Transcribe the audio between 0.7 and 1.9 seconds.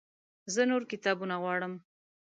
کتابونه غواړم